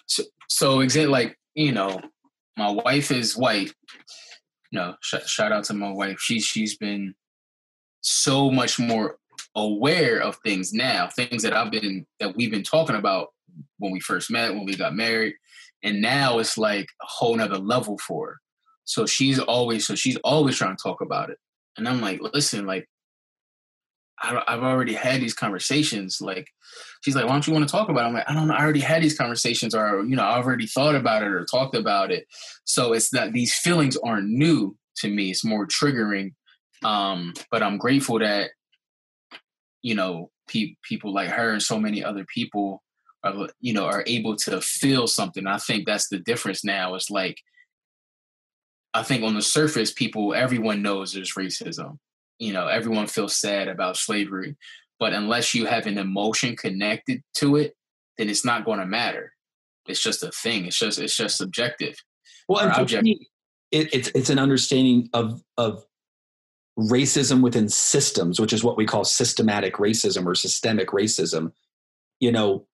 [0.06, 2.00] So, so example, like, you know,
[2.56, 3.72] my wife is white
[4.70, 6.18] you know, sh- shout out to my wife.
[6.20, 7.14] She's she's been
[8.00, 9.18] so much more
[9.54, 13.28] aware of things now, things that I've been that we've been talking about
[13.78, 15.34] when we first met, when we got married,
[15.82, 18.36] and now it's like a whole nother level for her.
[18.84, 21.38] So she's always so she's always trying to talk about it,
[21.76, 22.88] and I'm like, listen, like
[24.20, 26.20] I, I've already had these conversations.
[26.20, 26.48] Like,
[27.02, 28.08] she's like, why don't you want to talk about it?
[28.08, 28.54] I'm like, I don't know.
[28.54, 31.76] I already had these conversations or, you know, I already thought about it or talked
[31.76, 32.26] about it.
[32.64, 35.30] So it's that these feelings aren't new to me.
[35.30, 36.32] It's more triggering.
[36.84, 38.50] Um, but I'm grateful that,
[39.82, 42.82] you know, pe- people like her and so many other people,
[43.24, 45.46] are, you know, are able to feel something.
[45.46, 46.94] I think that's the difference now.
[46.94, 47.40] It's like,
[48.94, 51.98] I think on the surface, people, everyone knows there's racism.
[52.38, 54.56] You know, everyone feels sad about slavery.
[54.98, 57.74] But unless you have an emotion connected to it,
[58.16, 59.32] then it's not going to matter.
[59.86, 60.66] It's just a thing.
[60.66, 61.96] It's just it's just subjective.
[62.48, 63.28] Well, and for me,
[63.70, 65.84] it, it's it's an understanding of of
[66.78, 71.52] racism within systems, which is what we call systematic racism or systemic racism.
[72.20, 72.66] You know,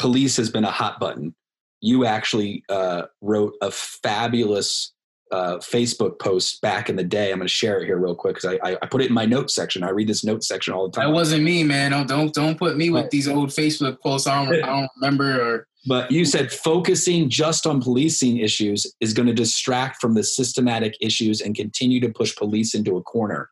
[0.00, 1.34] police has been a hot button.
[1.82, 4.92] You actually uh, wrote a fabulous
[5.30, 7.30] uh, Facebook post back in the day.
[7.30, 9.14] I'm going to share it here real quick because I, I, I, put it in
[9.14, 9.84] my notes section.
[9.84, 11.08] I read this notes section all the time.
[11.08, 11.92] That wasn't me, man.
[11.92, 14.26] Don't don't, don't put me with these old Facebook posts.
[14.26, 15.40] I don't, I don't remember.
[15.40, 20.24] Or but you said focusing just on policing issues is going to distract from the
[20.24, 23.50] systematic issues and continue to push police into a corner.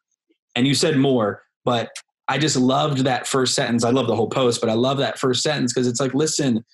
[0.57, 1.91] And you said more, but
[2.29, 3.85] I just loved that first sentence.
[3.85, 6.65] I love the whole post, but I love that first sentence because it's like, listen,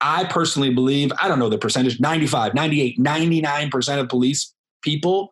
[0.00, 5.30] I personally believe, I don't know the percentage, 95, 98, 99% of police people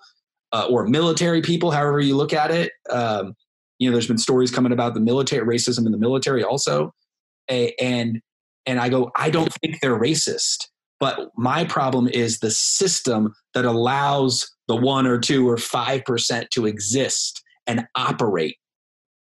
[0.52, 2.72] uh, or military people, however you look at it.
[2.90, 3.34] Um,
[3.78, 6.92] you know, there's been stories coming about the military racism in the military also.
[7.50, 8.20] A, and,
[8.66, 10.66] and I go, I don't think they're racist.
[10.98, 16.66] But my problem is the system that allows the one or two or 5% to
[16.66, 18.56] exist and operate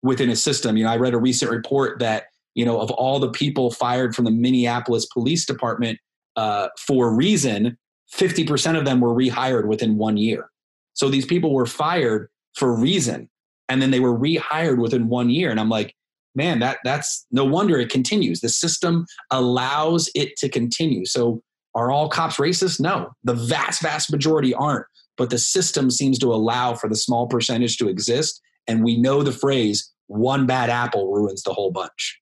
[0.02, 0.76] within a system.
[0.76, 4.14] You know, I read a recent report that you know, of all the people fired
[4.14, 5.98] from the Minneapolis Police Department
[6.36, 7.78] uh, for reason,
[8.14, 10.50] 50% of them were rehired within one year.
[10.94, 13.30] So these people were fired for reason,
[13.68, 15.50] and then they were rehired within one year.
[15.50, 15.94] And I'm like,
[16.34, 18.40] man, that that's no wonder it continues.
[18.40, 21.06] The system allows it to continue.
[21.06, 21.42] So
[21.74, 22.80] are all cops racist?
[22.80, 24.86] No, the vast, vast majority aren't.
[25.16, 28.40] But the system seems to allow for the small percentage to exist.
[28.66, 32.20] And we know the phrase, one bad apple ruins the whole bunch.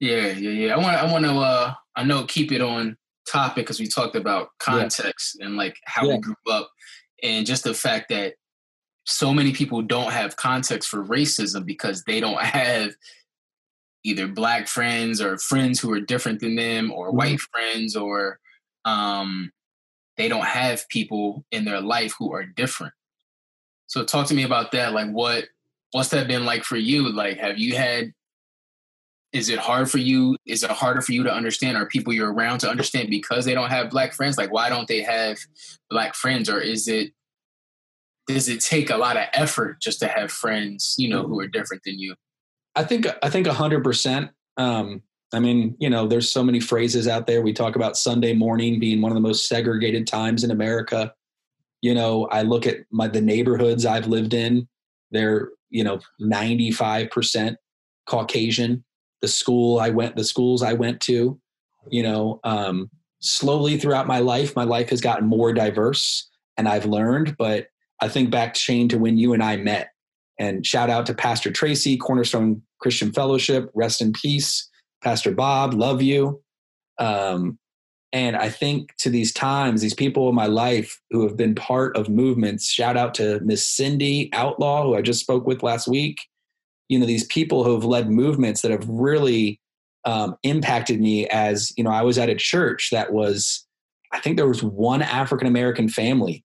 [0.00, 0.74] Yeah, yeah, yeah.
[0.74, 2.96] I want, I want to, uh, I know, keep it on
[3.30, 5.46] topic because we talked about context yeah.
[5.46, 6.14] and like how yeah.
[6.14, 6.70] we grew up,
[7.22, 8.34] and just the fact that
[9.04, 12.94] so many people don't have context for racism because they don't have
[14.04, 17.16] either black friends or friends who are different than them or mm-hmm.
[17.16, 18.38] white friends or
[18.84, 19.50] um,
[20.16, 22.92] they don't have people in their life who are different
[23.86, 25.44] so talk to me about that like what
[25.94, 27.08] what's that been like for you?
[27.12, 28.12] Like have you had
[29.32, 31.76] is it hard for you is it harder for you to understand?
[31.76, 34.36] Are people you're around to understand because they don't have black friends?
[34.36, 35.38] Like why don't they have
[35.90, 36.50] black friends?
[36.50, 37.12] Or is it
[38.26, 41.46] does it take a lot of effort just to have friends you know who are
[41.46, 42.16] different than you?
[42.74, 45.00] I think i think 100% um
[45.32, 47.40] i mean you know there's so many phrases out there.
[47.40, 51.14] We talk about sunday morning being one of the most segregated times in america.
[51.82, 54.66] You know i look at my the neighborhoods i've lived in.
[55.12, 57.56] They're you know 95%
[58.06, 58.84] caucasian
[59.24, 61.40] the school I went, the schools I went to,
[61.88, 66.84] you know, um, slowly throughout my life, my life has gotten more diverse and I've
[66.84, 67.34] learned.
[67.38, 67.68] But
[68.02, 69.88] I think back, Shane, to when you and I met.
[70.38, 74.68] And shout out to Pastor Tracy, Cornerstone Christian Fellowship, rest in peace.
[75.02, 76.42] Pastor Bob, love you.
[76.98, 77.58] Um,
[78.14, 81.94] and I think to these times, these people in my life who have been part
[81.96, 86.18] of movements, shout out to Miss Cindy Outlaw, who I just spoke with last week,
[86.88, 89.60] you know these people who have led movements that have really
[90.04, 93.66] um, impacted me as you know i was at a church that was
[94.12, 96.44] i think there was one african american family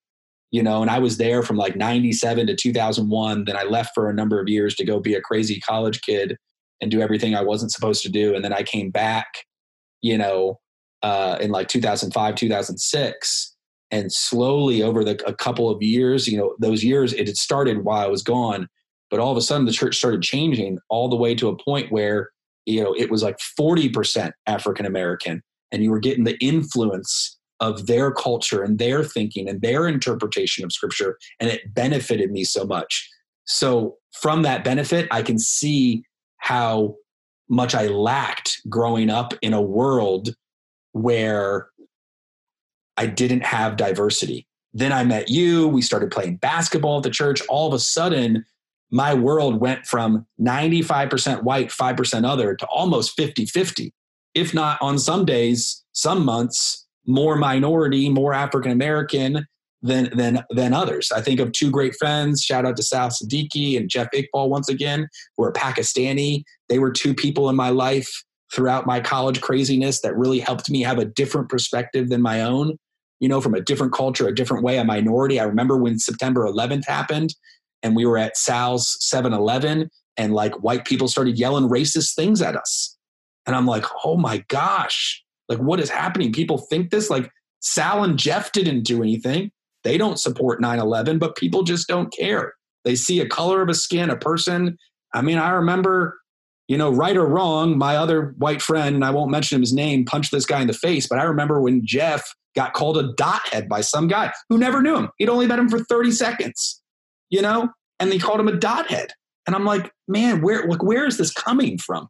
[0.51, 4.09] you know and i was there from like 97 to 2001 then i left for
[4.09, 6.37] a number of years to go be a crazy college kid
[6.81, 8.33] and do everything i wasn't supposed to do.
[8.33, 9.27] And then i came back
[10.01, 10.59] you know
[11.03, 13.55] uh, in like 2005 2006
[13.91, 17.83] and slowly over the, a couple of years you know those years it had started
[17.83, 18.67] while i was gone
[19.09, 21.91] but all of a sudden, the church started changing all the way to a point
[21.91, 22.29] where
[22.65, 27.37] you know it was like forty percent African American, and you were getting the influence
[27.59, 32.43] of their culture and their thinking and their interpretation of Scripture, and it benefited me
[32.43, 33.09] so much.
[33.45, 36.03] So from that benefit, I can see
[36.37, 36.95] how
[37.49, 40.35] much I lacked growing up in a world
[41.01, 41.69] where
[42.97, 44.47] I didn't have diversity.
[44.73, 45.67] Then I met you.
[45.67, 47.41] We started playing basketball at the church.
[47.47, 48.45] All of a sudden,
[48.91, 53.93] my world went from 95% white, 5% other to almost 50 50.
[54.35, 59.47] If not on some days, some months, more minority, more African American,
[59.81, 61.11] than than than others.
[61.11, 62.43] I think of two great friends.
[62.43, 65.07] Shout out to Sal Siddiqui and Jeff Iqbal once again,
[65.37, 66.43] who are Pakistani.
[66.67, 68.11] They were two people in my life
[68.53, 72.77] throughout my college craziness that really helped me have a different perspective than my own.
[73.19, 75.39] You know, from a different culture, a different way, a minority.
[75.39, 77.35] I remember when September 11th happened,
[77.83, 82.55] and we were at Sal's 7-Eleven, and like white people started yelling racist things at
[82.55, 82.97] us,
[83.45, 86.31] and I'm like, oh my gosh, like what is happening?
[86.31, 89.51] People think this like Sal and Jeff didn't do anything
[89.83, 92.53] they don't support 9 11, but people just don't care.
[92.83, 94.77] They see a color of a skin, a person.
[95.13, 96.18] I mean, I remember,
[96.69, 100.05] you know, right or wrong, my other white friend, and I won't mention his name,
[100.05, 101.07] punched this guy in the face.
[101.07, 104.79] But I remember when Jeff got called a dot head by some guy who never
[104.79, 105.09] knew him.
[105.17, 106.79] He'd only met him for 30 seconds,
[107.31, 109.09] you know, and they called him a dot head.
[109.47, 112.07] And I'm like, man, where like where is this coming from?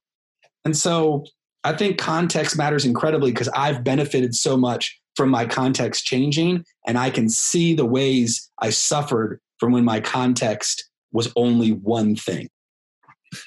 [0.65, 1.24] And so
[1.63, 6.98] I think context matters incredibly because I've benefited so much from my context changing and
[6.98, 12.50] I can see the ways I suffered from when my context was only one thing.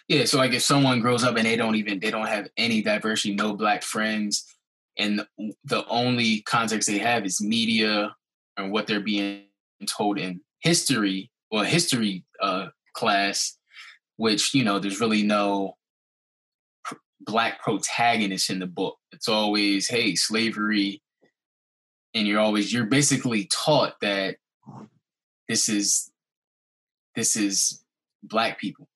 [0.08, 2.82] Yeah, so like if someone grows up and they don't even they don't have any
[2.82, 4.44] diversity, no black friends,
[4.98, 5.26] and
[5.64, 8.14] the only context they have is media
[8.56, 9.44] and what they're being
[9.86, 13.58] told in history or history uh, class,
[14.16, 15.76] which you know there's really no
[16.84, 18.98] pr- black protagonist in the book.
[19.12, 21.02] It's always hey slavery
[22.14, 24.36] and you're always you're basically taught that
[25.48, 26.10] this is
[27.14, 27.82] this is
[28.22, 28.88] black people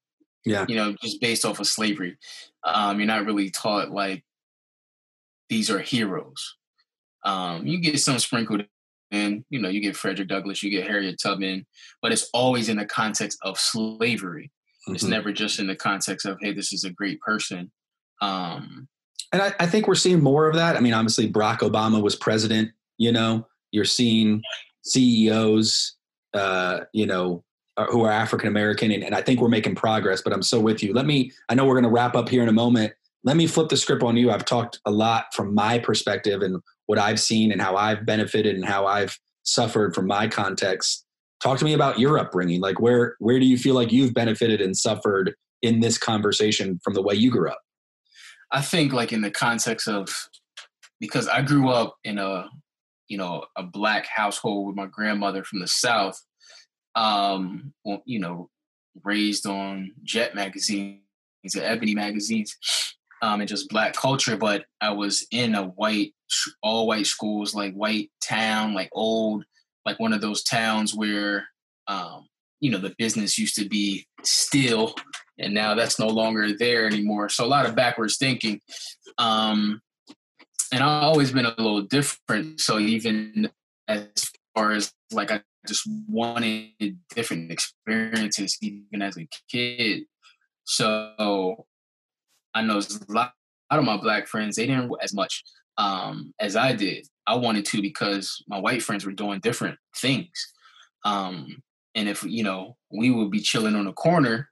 [0.47, 0.65] yeah.
[0.69, 2.17] you know just based off of slavery.
[2.65, 4.25] Um you're not really taught like
[5.49, 6.57] these are heroes.
[7.25, 8.65] Um you get some sprinkled
[9.11, 11.65] in you know you get frederick douglass you get harriet tubman
[12.03, 14.51] but it's always in the context of slavery.
[14.89, 14.95] Mm-hmm.
[14.95, 17.71] it's never just in the context of hey this is a great person.
[18.21, 18.89] Um
[19.33, 20.77] and I, I think we're seeing more of that.
[20.77, 24.43] I mean obviously barack obama was president you know, you're seeing
[24.83, 25.97] CEOs,
[26.35, 27.45] uh, you know,
[27.79, 30.23] Uh, who are African American, and, and I think we're making progress.
[30.23, 30.95] But I'm so with you.
[30.95, 31.33] Let me.
[31.51, 32.95] I know we're going to wrap up here in a moment.
[33.23, 34.31] Let me flip the script on you.
[34.31, 38.55] I've talked a lot from my perspective and what I've seen and how I've benefited
[38.55, 41.05] and how I've suffered from my context.
[41.43, 42.61] Talk to me about your upbringing.
[42.61, 46.95] Like where where do you feel like you've benefited and suffered in this conversation from
[46.95, 47.61] the way you grew up?
[48.53, 50.29] I think like in the context of
[50.99, 52.49] because I grew up in a
[53.09, 56.23] you know a black household with my grandmother from the south
[56.97, 57.73] um
[58.05, 58.49] you know
[59.05, 61.01] raised on jet magazines
[61.55, 62.57] and ebony magazines
[63.23, 66.13] um and just black culture but i was in a white
[66.63, 69.45] all white schools like white town like old
[69.85, 71.47] like one of those towns where
[71.87, 72.27] um
[72.61, 74.95] you know the business used to be still
[75.39, 78.61] and now that's no longer there anymore so a lot of backwards thinking
[79.19, 79.81] um
[80.73, 82.61] and I've always been a little different.
[82.61, 83.51] So even
[83.89, 90.05] as far as like I just wanted different experiences even as a kid.
[90.65, 91.67] So
[92.55, 93.33] I know a lot,
[93.71, 95.45] of my black friends, they didn't as much
[95.79, 97.07] um, as I did.
[97.27, 100.53] I wanted to because my white friends were doing different things.
[101.05, 101.63] Um,
[101.95, 104.49] and if, you know, we would be chilling on a corner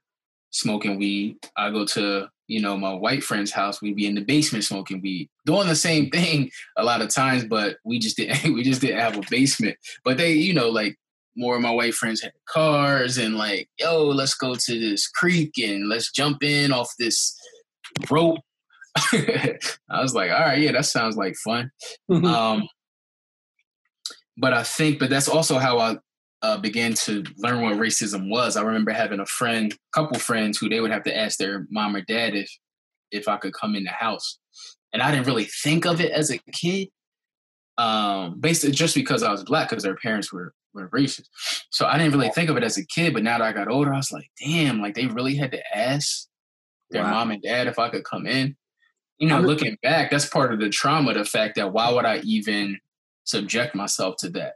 [0.51, 4.21] smoking weed, I go to you know, my white friend's house, we'd be in the
[4.21, 8.55] basement smoking weed, doing the same thing a lot of times, but we just didn't
[8.55, 9.77] we just didn't have a basement.
[10.05, 10.97] But they, you know, like
[11.37, 15.53] more of my white friends had cars and like, yo, let's go to this creek
[15.59, 17.37] and let's jump in off this
[18.11, 18.41] rope.
[18.97, 19.59] I
[20.01, 21.71] was like, all right, yeah, that sounds like fun.
[22.11, 22.27] Mm-hmm.
[22.27, 22.69] Um,
[24.37, 25.97] but I think, but that's also how I
[26.45, 30.69] uh, began to learn what racism was, I remember having a friend, couple friends, who
[30.69, 32.51] they would have to ask their mom or dad if
[33.11, 34.39] if I could come in the house,
[34.93, 36.89] and I didn't really think of it as a kid,
[37.79, 41.29] um, basically just because I was black, because their parents were were racist.
[41.71, 43.69] So I didn't really think of it as a kid, but now that I got
[43.69, 46.29] older, I was like, damn, like they really had to ask
[46.91, 47.11] their wow.
[47.11, 48.57] mom and dad if I could come in.
[49.19, 52.19] You know, looking back, that's part of the trauma, the fact that why would I
[52.25, 52.79] even
[53.25, 54.55] subject myself to that?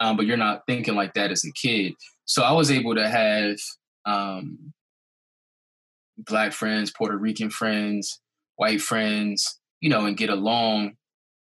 [0.00, 1.92] um, but you're not thinking like that as a kid.
[2.24, 3.56] So I was able to have
[4.06, 4.72] um,
[6.16, 8.20] black friends, Puerto Rican friends,
[8.56, 10.96] white friends, you know, and get along,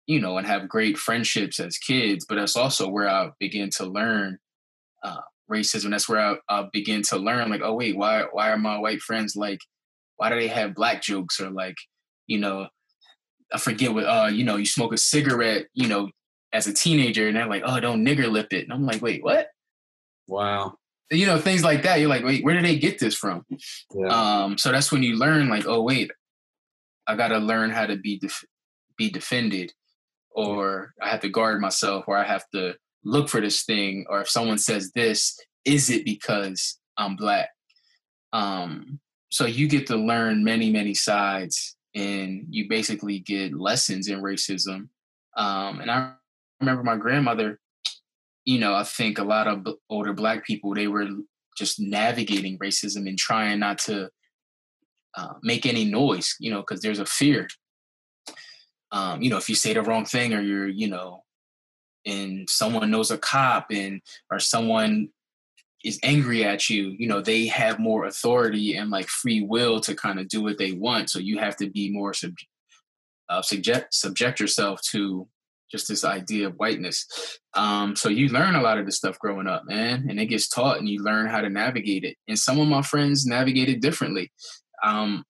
[0.09, 2.25] you know, and have great friendships as kids.
[2.27, 4.39] But that's also where I begin to learn
[5.03, 5.91] uh, racism.
[5.91, 9.01] That's where I, I began to learn, like, oh wait, why why are my white
[9.01, 9.59] friends like?
[10.17, 11.75] Why do they have black jokes or like,
[12.27, 12.67] you know,
[13.53, 16.09] I forget what uh, you know, you smoke a cigarette, you know,
[16.51, 18.63] as a teenager and they're like, oh, don't nigger lip it.
[18.63, 19.47] And I'm like, wait, what?
[20.27, 20.73] Wow.
[21.11, 21.99] You know, things like that.
[21.99, 23.45] You're like, wait, where did they get this from?
[23.93, 24.07] Yeah.
[24.07, 26.11] Um, so that's when you learn, like, oh, wait,
[27.07, 28.45] I got to learn how to be def-
[28.97, 29.71] be defended,
[30.39, 34.21] or I have to guard myself, or I have to look for this thing, or
[34.21, 37.49] if someone says this, is it because I'm black?
[38.31, 44.21] Um, so you get to learn many, many sides, and you basically get lessons in
[44.21, 44.87] racism.
[45.35, 46.13] Um, and I
[46.61, 47.59] remember my grandmother.
[48.45, 51.05] You know, I think a lot of older black people they were
[51.57, 54.09] just navigating racism and trying not to
[55.17, 56.33] uh, make any noise.
[56.39, 57.49] You know, because there's a fear.
[58.91, 61.23] Um, you know, if you say the wrong thing or you're, you know,
[62.05, 65.09] and someone knows a cop and or someone
[65.83, 69.95] is angry at you, you know, they have more authority and like free will to
[69.95, 71.09] kind of do what they want.
[71.09, 72.33] So you have to be more sub-
[73.29, 75.27] uh, subject subject yourself to
[75.71, 77.05] just this idea of whiteness.
[77.53, 80.47] Um, so you learn a lot of this stuff growing up, man, and it gets
[80.47, 82.17] taught, and you learn how to navigate it.
[82.27, 84.31] And some of my friends navigate it differently.
[84.83, 85.23] Um,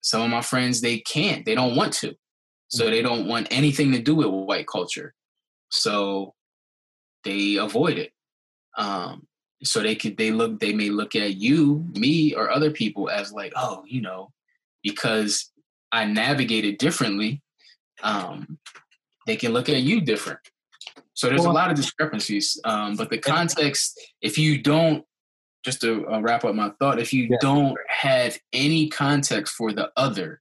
[0.00, 2.14] some of my friends they can't, they don't want to,
[2.74, 5.14] so they don't want anything to do with white culture.
[5.70, 6.34] So
[7.22, 8.12] they avoid it.
[8.76, 9.26] Um,
[9.62, 13.32] so they could they look they may look at you, me, or other people as
[13.32, 14.30] like, oh, you know,
[14.82, 15.50] because
[15.92, 17.42] I navigated differently,
[18.02, 18.58] um,
[19.26, 20.40] they can look at you different.
[21.14, 22.60] So there's a lot of discrepancies.
[22.64, 25.04] Um, but the context, if you don't,
[25.64, 27.36] just to uh, wrap up my thought, if you yeah.
[27.40, 30.40] don't have any context for the other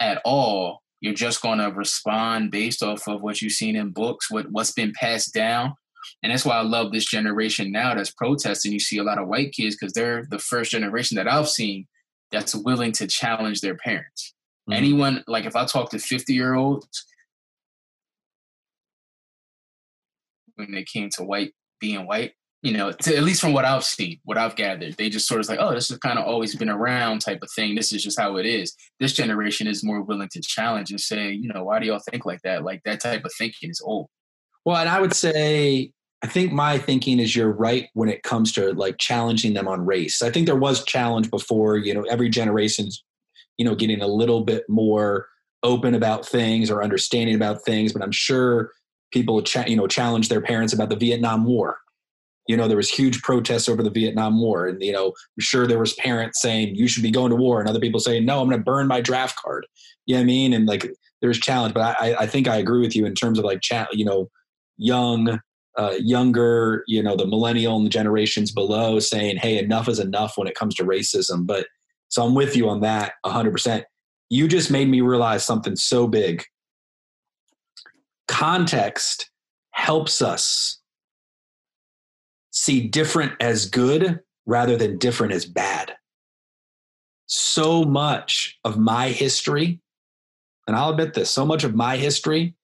[0.00, 4.30] at all, you're just going to respond based off of what you've seen in books,
[4.30, 5.74] what what's been passed down.
[6.22, 8.72] And that's why I love this generation now that's protesting.
[8.72, 11.86] You see a lot of white kids because they're the first generation that I've seen
[12.30, 14.34] that's willing to challenge their parents.
[14.68, 14.76] Mm-hmm.
[14.76, 17.06] Anyone, like if I talk to 50 year olds,
[20.56, 22.32] when they came to white, being white,
[22.64, 25.40] you know, to, at least from what I've seen, what I've gathered, they just sort
[25.42, 27.74] of like, oh, this has kind of always been around type of thing.
[27.74, 28.74] This is just how it is.
[28.98, 32.24] This generation is more willing to challenge and say, you know, why do y'all think
[32.24, 32.64] like that?
[32.64, 34.08] Like that type of thinking is old.
[34.64, 35.92] Well, and I would say,
[36.22, 39.84] I think my thinking is you're right when it comes to like challenging them on
[39.84, 40.22] race.
[40.22, 43.04] I think there was challenge before, you know, every generation's,
[43.58, 45.28] you know, getting a little bit more
[45.62, 48.70] open about things or understanding about things, but I'm sure
[49.12, 51.76] people, you know, challenge their parents about the Vietnam War
[52.46, 55.66] you know there was huge protests over the vietnam war and you know i'm sure
[55.66, 58.40] there was parents saying you should be going to war and other people saying no
[58.40, 59.66] i'm going to burn my draft card.
[60.06, 60.52] You know what i mean?
[60.52, 60.90] And like
[61.22, 63.88] there's challenge but i i think i agree with you in terms of like chat
[63.92, 64.30] you know
[64.76, 65.40] young
[65.76, 70.36] uh, younger you know the millennial and the generations below saying hey enough is enough
[70.36, 71.66] when it comes to racism but
[72.08, 73.84] so i'm with you on that 100%
[74.30, 76.44] you just made me realize something so big.
[78.26, 79.30] Context
[79.72, 80.80] helps us
[82.54, 85.92] see different as good rather than different as bad.
[87.26, 89.80] So much of my history,
[90.66, 92.54] and I'll admit this, so much of my history,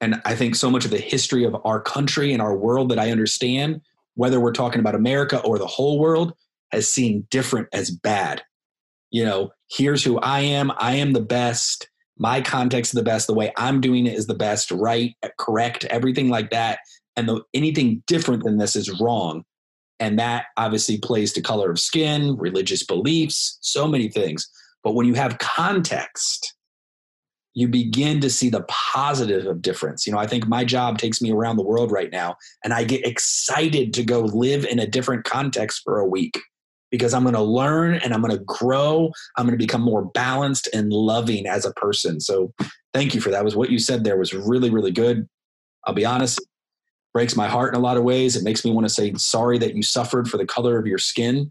[0.00, 2.98] and I think so much of the history of our country and our world that
[2.98, 3.80] I understand,
[4.14, 6.34] whether we're talking about America or the whole world,
[6.72, 8.42] has seen different as bad.
[9.10, 10.72] You know, here's who I am.
[10.76, 11.88] I am the best.
[12.18, 13.28] My context is the best.
[13.28, 16.80] The way I'm doing it is the best, right, correct, everything like that
[17.16, 19.44] and anything different than this is wrong.
[20.00, 24.48] And that obviously plays to color of skin religious beliefs so many things.
[24.82, 26.54] But when you have context
[27.54, 30.06] you begin to see the positive of difference.
[30.06, 32.84] You know i think my job takes me around the world right now and i
[32.84, 36.38] get excited to go live in a different context for a week.
[36.90, 40.04] Because i'm going to learn and i'm going to grow i'm going to become more
[40.04, 42.20] balanced and loving as a person.
[42.20, 42.52] So
[42.92, 45.28] thank you for that was what you said there was really really good.
[45.86, 46.40] I'll be honest
[47.14, 48.36] breaks my heart in a lot of ways.
[48.36, 50.98] It makes me want to say sorry that you suffered for the color of your
[50.98, 51.50] skin.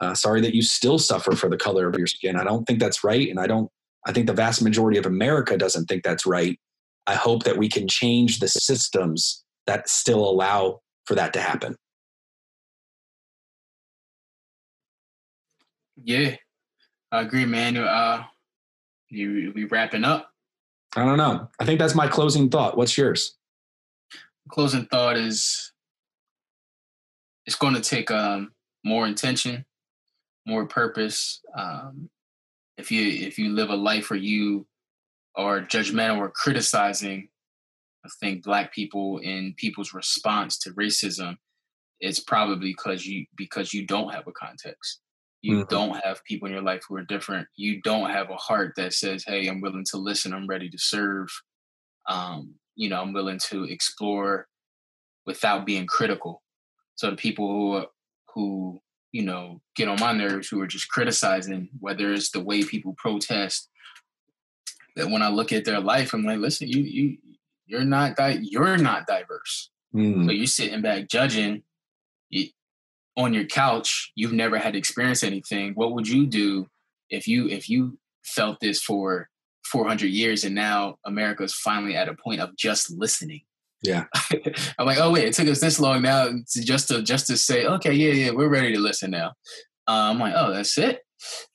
[0.00, 2.36] Uh, sorry that you still suffer for the color of your skin.
[2.36, 3.70] I don't think that's right, and I don't.
[4.06, 6.58] I think the vast majority of America doesn't think that's right.
[7.06, 11.76] I hope that we can change the systems that still allow for that to happen.
[16.02, 16.36] Yeah,
[17.10, 17.76] I agree, man.
[17.76, 18.24] Uh,
[19.08, 20.30] you we wrapping up?
[20.94, 21.48] I don't know.
[21.58, 22.76] I think that's my closing thought.
[22.76, 23.35] What's yours?
[24.48, 25.72] Closing thought is
[27.46, 28.52] it's going to take um,
[28.84, 29.64] more intention,
[30.46, 31.40] more purpose.
[31.56, 32.10] Um,
[32.76, 34.66] if you if you live a life where you
[35.36, 37.28] are judgmental or criticizing,
[38.04, 41.36] I think black people and people's response to racism,
[42.00, 45.00] it's probably because you because you don't have a context.
[45.42, 45.68] You mm-hmm.
[45.68, 47.46] don't have people in your life who are different.
[47.56, 50.32] You don't have a heart that says, "Hey, I'm willing to listen.
[50.32, 51.28] I'm ready to serve."
[52.08, 54.46] Um, you know, I'm willing to explore
[55.26, 56.42] without being critical.
[56.94, 57.86] So the people who
[58.34, 58.80] who
[59.12, 62.94] you know get on my nerves, who are just criticizing, whether it's the way people
[62.96, 63.68] protest,
[64.94, 67.18] that when I look at their life, I'm like, listen, you you
[67.66, 69.70] you're not di- you're not diverse.
[69.94, 70.26] Mm.
[70.26, 71.62] So you're sitting back judging
[72.30, 72.48] you,
[73.16, 74.12] on your couch.
[74.14, 75.74] You've never had to experience anything.
[75.74, 76.68] What would you do
[77.10, 79.28] if you if you felt this for
[79.66, 83.42] 400 years and now America's finally at a point of just listening?
[83.82, 84.04] Yeah.
[84.78, 87.36] I'm like, oh wait, it took us this long now to just to just to
[87.36, 89.32] say, okay, yeah, yeah, we're ready to listen now.
[89.88, 91.00] Uh, I'm like, oh, that's it.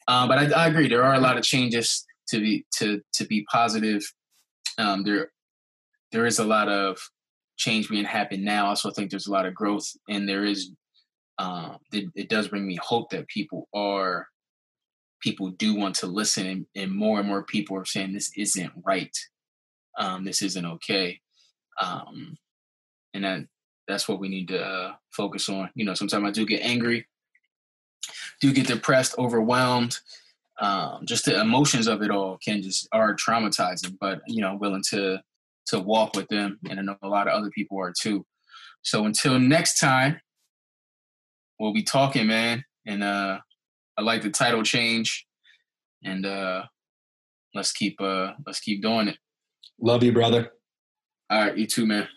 [0.07, 3.25] Um, but I, I, agree, there are a lot of changes to be to to
[3.25, 4.03] be positive.
[4.77, 5.31] Um, there
[6.11, 6.97] there is a lot of
[7.57, 8.65] change being happen now.
[8.65, 10.71] I also think there's a lot of growth, and there is
[11.37, 14.27] um, it, it does bring me hope that people are
[15.21, 18.71] people do want to listen, and, and more and more people are saying this isn't
[18.83, 19.15] right,
[19.97, 21.19] um, this isn't okay,
[21.79, 22.37] um,
[23.13, 23.45] and that
[23.87, 25.69] that's what we need to uh, focus on.
[25.75, 27.07] You know, sometimes I do get angry,
[28.41, 29.99] do get depressed, overwhelmed.
[30.59, 34.83] Um, just the emotions of it all can just are traumatizing, but you know, willing
[34.89, 35.19] to
[35.67, 38.25] to walk with them, and I know a lot of other people are too.
[38.83, 40.19] So until next time,
[41.59, 42.65] we'll be talking, man.
[42.85, 43.39] And uh,
[43.97, 45.25] I like the title change,
[46.03, 46.63] and uh,
[47.53, 49.17] let's keep uh, let's keep doing it.
[49.79, 50.51] Love you, brother.
[51.29, 52.07] All right, you too, man.